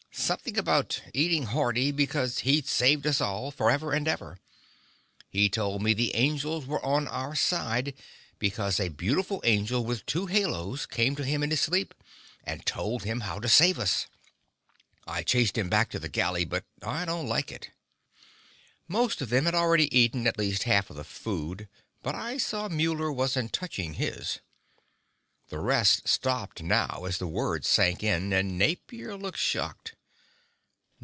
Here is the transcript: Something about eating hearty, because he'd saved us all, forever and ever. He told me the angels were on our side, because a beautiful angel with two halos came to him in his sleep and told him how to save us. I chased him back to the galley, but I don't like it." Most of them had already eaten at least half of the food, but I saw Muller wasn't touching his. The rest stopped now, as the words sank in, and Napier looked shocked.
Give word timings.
Something 0.13 0.57
about 0.57 1.01
eating 1.13 1.43
hearty, 1.47 1.89
because 1.91 2.39
he'd 2.39 2.67
saved 2.67 3.07
us 3.07 3.21
all, 3.21 3.49
forever 3.49 3.91
and 3.93 4.07
ever. 4.09 4.39
He 5.29 5.47
told 5.49 5.81
me 5.81 5.93
the 5.93 6.13
angels 6.15 6.65
were 6.65 6.83
on 6.85 7.07
our 7.07 7.33
side, 7.33 7.93
because 8.37 8.77
a 8.79 8.89
beautiful 8.89 9.41
angel 9.45 9.83
with 9.85 10.05
two 10.05 10.25
halos 10.27 10.85
came 10.85 11.15
to 11.15 11.23
him 11.25 11.41
in 11.43 11.49
his 11.49 11.61
sleep 11.61 11.93
and 12.43 12.65
told 12.65 13.03
him 13.03 13.21
how 13.21 13.39
to 13.39 13.47
save 13.49 13.79
us. 13.79 14.07
I 15.07 15.23
chased 15.23 15.57
him 15.57 15.69
back 15.69 15.89
to 15.91 15.99
the 15.99 16.09
galley, 16.09 16.43
but 16.45 16.65
I 16.83 17.03
don't 17.05 17.27
like 17.27 17.49
it." 17.51 17.71
Most 18.89 19.21
of 19.21 19.29
them 19.29 19.45
had 19.45 19.55
already 19.55 19.93
eaten 19.97 20.27
at 20.27 20.37
least 20.37 20.63
half 20.63 20.89
of 20.89 20.97
the 20.97 21.05
food, 21.05 21.67
but 22.03 22.15
I 22.15 22.37
saw 22.37 22.67
Muller 22.69 23.11
wasn't 23.13 23.53
touching 23.53 23.93
his. 23.95 24.39
The 25.49 25.59
rest 25.59 26.07
stopped 26.09 26.61
now, 26.61 27.05
as 27.05 27.17
the 27.17 27.27
words 27.27 27.67
sank 27.69 28.03
in, 28.03 28.31
and 28.33 28.57
Napier 28.57 29.15
looked 29.17 29.39
shocked. 29.39 29.95